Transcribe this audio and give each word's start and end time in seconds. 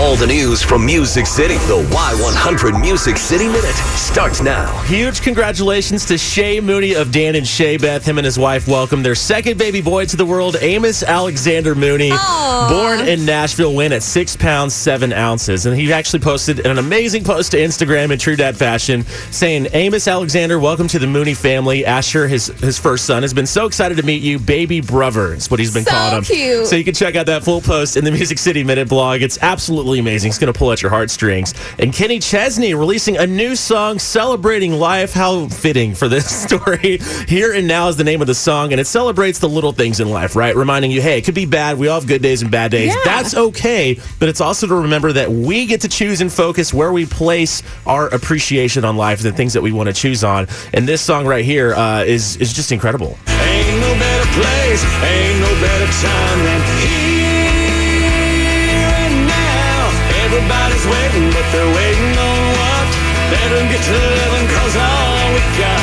All 0.00 0.16
the 0.16 0.26
news 0.26 0.62
from 0.62 0.86
Music 0.86 1.26
City. 1.26 1.54
The 1.68 1.86
Y100 1.90 2.80
Music 2.80 3.18
City 3.18 3.46
Minute 3.48 3.74
starts 3.96 4.40
now. 4.40 4.74
Huge 4.84 5.20
congratulations 5.20 6.06
to 6.06 6.16
Shay 6.16 6.58
Mooney 6.58 6.94
of 6.94 7.12
Dan 7.12 7.34
and 7.36 7.46
Shay 7.46 7.76
Beth. 7.76 8.02
Him 8.06 8.16
and 8.16 8.24
his 8.24 8.38
wife 8.38 8.66
welcomed 8.66 9.04
their 9.04 9.14
second 9.14 9.58
baby 9.58 9.82
boy 9.82 10.06
to 10.06 10.16
the 10.16 10.24
world, 10.24 10.56
Amos 10.62 11.02
Alexander 11.02 11.74
Mooney. 11.74 12.12
Born 12.70 13.00
in 13.06 13.26
Nashville, 13.26 13.74
win 13.74 13.92
at 13.92 14.02
six 14.02 14.36
pounds, 14.36 14.74
seven 14.74 15.12
ounces. 15.12 15.66
And 15.66 15.76
he 15.76 15.92
actually 15.92 16.20
posted 16.20 16.66
an 16.66 16.78
amazing 16.78 17.22
post 17.22 17.50
to 17.50 17.58
Instagram 17.58 18.10
in 18.10 18.18
true 18.18 18.36
dad 18.36 18.56
fashion 18.56 19.04
saying, 19.30 19.66
Amos 19.74 20.08
Alexander, 20.08 20.58
welcome 20.58 20.88
to 20.88 20.98
the 20.98 21.06
Mooney 21.06 21.34
family. 21.34 21.84
Asher, 21.84 22.26
his, 22.26 22.46
his 22.46 22.78
first 22.78 23.04
son, 23.04 23.20
has 23.22 23.34
been 23.34 23.46
so 23.46 23.66
excited 23.66 23.98
to 23.98 24.02
meet 24.02 24.22
you. 24.22 24.38
Baby 24.38 24.80
brother 24.80 25.34
is 25.34 25.50
what 25.50 25.60
he's 25.60 25.74
been 25.74 25.84
So 25.84 25.90
calling 25.90 26.16
him. 26.18 26.24
cute. 26.24 26.66
So 26.68 26.74
you 26.76 26.84
can 26.84 26.94
check 26.94 27.16
out 27.16 27.26
that 27.26 27.44
full 27.44 27.60
post 27.60 27.98
in 27.98 28.04
the 28.04 28.10
Music 28.10 28.38
City 28.38 28.64
Minute 28.64 28.88
blog. 28.88 29.20
It's 29.20 29.38
absolutely 29.42 29.89
amazing. 29.98 30.30
It's 30.30 30.38
going 30.38 30.52
to 30.52 30.58
pull 30.58 30.72
at 30.72 30.82
your 30.82 30.90
heartstrings. 30.90 31.54
And 31.78 31.92
Kenny 31.92 32.18
Chesney 32.18 32.74
releasing 32.74 33.16
a 33.16 33.26
new 33.26 33.56
song 33.56 33.98
celebrating 33.98 34.72
life. 34.72 35.12
How 35.12 35.48
fitting 35.48 35.94
for 35.94 36.08
this 36.08 36.30
story. 36.44 36.98
Here 37.26 37.52
and 37.52 37.66
Now 37.66 37.88
is 37.88 37.96
the 37.96 38.04
name 38.04 38.20
of 38.20 38.26
the 38.26 38.34
song, 38.34 38.72
and 38.72 38.80
it 38.80 38.86
celebrates 38.86 39.38
the 39.38 39.48
little 39.48 39.72
things 39.72 40.00
in 40.00 40.10
life, 40.10 40.36
right? 40.36 40.54
Reminding 40.54 40.90
you, 40.90 41.02
hey, 41.02 41.18
it 41.18 41.24
could 41.24 41.34
be 41.34 41.46
bad. 41.46 41.78
We 41.78 41.88
all 41.88 42.00
have 42.00 42.08
good 42.08 42.22
days 42.22 42.42
and 42.42 42.50
bad 42.50 42.70
days. 42.70 42.88
Yeah. 42.88 43.00
That's 43.04 43.34
okay. 43.34 43.98
But 44.18 44.28
it's 44.28 44.40
also 44.40 44.66
to 44.66 44.74
remember 44.74 45.12
that 45.12 45.30
we 45.30 45.66
get 45.66 45.80
to 45.82 45.88
choose 45.88 46.20
and 46.20 46.32
focus 46.32 46.72
where 46.72 46.92
we 46.92 47.06
place 47.06 47.62
our 47.86 48.08
appreciation 48.08 48.84
on 48.84 48.96
life, 48.96 49.20
the 49.20 49.32
things 49.32 49.52
that 49.54 49.62
we 49.62 49.72
want 49.72 49.88
to 49.88 49.92
choose 49.92 50.22
on. 50.24 50.46
And 50.72 50.86
this 50.86 51.02
song 51.02 51.26
right 51.26 51.44
here 51.44 51.74
uh, 51.74 52.04
is 52.04 52.36
is 52.36 52.52
just 52.52 52.72
incredible. 52.72 53.18
Ain't 53.26 53.80
no 53.80 53.92
better 53.94 54.30
place, 54.32 54.84
ain't 55.02 55.40
no 55.40 55.52
better 55.60 55.92
time 56.00 56.59
To 63.80 63.92
living, 63.92 64.46
cause 64.48 64.76
all 64.76 65.32
we 65.32 65.40
got 65.58 65.79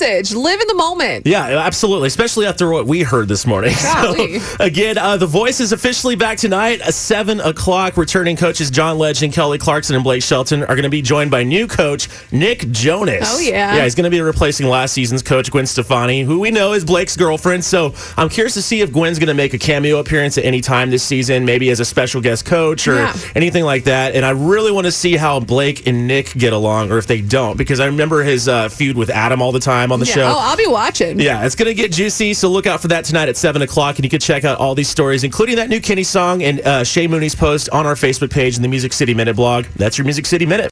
message. 0.00 0.34
Live 0.34 0.60
in 0.60 0.66
the 0.66 0.74
moment. 0.74 1.26
Yeah, 1.26 1.44
absolutely. 1.58 2.06
Especially 2.08 2.46
after 2.46 2.70
what 2.70 2.86
we 2.86 3.02
heard 3.02 3.28
this 3.28 3.46
morning. 3.46 3.74
So, 3.90 4.14
again, 4.60 4.98
uh, 4.98 5.16
The 5.16 5.26
Voice 5.26 5.58
is 5.60 5.72
officially 5.72 6.14
back 6.14 6.38
tonight 6.38 6.80
at 6.80 6.94
7 6.94 7.40
o'clock. 7.40 7.96
Returning 7.96 8.36
coaches 8.36 8.70
John 8.70 8.98
Legend, 8.98 9.32
Kelly 9.32 9.58
Clarkson, 9.58 9.94
and 9.96 10.04
Blake 10.04 10.22
Shelton 10.22 10.62
are 10.62 10.74
going 10.76 10.84
to 10.84 10.88
be 10.90 11.02
joined 11.02 11.30
by 11.30 11.42
new 11.42 11.66
coach 11.66 12.08
Nick 12.30 12.70
Jonas. 12.70 13.26
Oh, 13.30 13.40
yeah. 13.40 13.76
Yeah, 13.76 13.84
he's 13.84 13.94
going 13.94 14.04
to 14.04 14.10
be 14.10 14.20
replacing 14.20 14.68
last 14.68 14.92
season's 14.92 15.22
coach 15.22 15.50
Gwen 15.50 15.66
Stefani, 15.66 16.22
who 16.22 16.38
we 16.40 16.50
know 16.50 16.72
is 16.72 16.84
Blake's 16.84 17.16
girlfriend. 17.16 17.64
So 17.64 17.94
I'm 18.16 18.28
curious 18.28 18.54
to 18.54 18.62
see 18.62 18.80
if 18.80 18.92
Gwen's 18.92 19.18
going 19.18 19.28
to 19.28 19.34
make 19.34 19.54
a 19.54 19.58
cameo 19.58 19.98
appearance 19.98 20.38
at 20.38 20.44
any 20.44 20.60
time 20.60 20.90
this 20.90 21.02
season, 21.02 21.44
maybe 21.44 21.68
as 21.70 21.80
a 21.80 21.84
special 21.84 22.20
guest 22.20 22.44
coach 22.46 22.86
or 22.86 22.94
Yeah. 22.96 23.16
anything 23.34 23.64
like 23.64 23.84
that. 23.84 24.14
And 24.14 24.24
I 24.24 24.30
really 24.30 24.70
want 24.72 24.84
to 24.86 24.92
see 24.92 25.16
how 25.16 25.40
Blake 25.40 25.86
and 25.86 26.06
Nick 26.06 26.32
get 26.34 26.52
along, 26.52 26.92
or 26.92 26.98
if 26.98 27.06
they 27.06 27.20
don't, 27.20 27.56
because 27.56 27.80
I 27.80 27.86
remember 27.86 28.22
his 28.22 28.46
uh, 28.48 28.68
feud 28.68 28.96
with 28.96 29.10
Adam 29.10 29.42
all 29.42 29.52
the 29.52 29.60
time 29.60 29.89
on 29.92 30.00
the 30.00 30.06
Yeah. 30.06 30.14
show. 30.14 30.22
Oh, 30.26 30.38
I'll 30.38 30.56
be 30.56 30.66
watching. 30.66 31.18
Yeah, 31.20 31.44
it's 31.46 31.54
going 31.54 31.68
to 31.68 31.74
get 31.74 31.92
juicy. 31.92 32.34
So 32.34 32.48
look 32.48 32.66
out 32.66 32.80
for 32.82 32.88
that 32.88 33.04
tonight 33.04 33.28
at 33.28 33.36
7 33.36 33.62
o'clock. 33.62 33.96
And 33.96 34.04
you 34.04 34.10
can 34.10 34.20
check 34.20 34.44
out 34.44 34.58
all 34.58 34.74
these 34.74 34.88
stories, 34.88 35.24
including 35.24 35.56
that 35.56 35.68
new 35.68 35.80
Kenny 35.80 36.02
song 36.04 36.42
and 36.42 36.60
uh, 36.60 36.84
Shay 36.84 37.06
Mooney's 37.06 37.34
post 37.34 37.68
on 37.70 37.86
our 37.86 37.94
Facebook 37.94 38.30
page 38.30 38.56
in 38.56 38.62
the 38.62 38.68
Music 38.68 38.92
City 38.92 39.14
Minute 39.14 39.36
blog. 39.36 39.64
That's 39.76 39.96
your 39.98 40.04
Music 40.04 40.26
City 40.26 40.46
Minute. 40.46 40.68